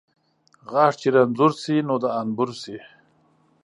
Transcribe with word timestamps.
ـ 0.35 0.67
غاښ 0.71 0.93
چې 1.01 1.07
رنځور 1.15 1.51
شي، 1.61 1.75
نور 1.87 1.99
د 2.03 2.05
انبور 2.19 2.49
شي. 2.61 2.77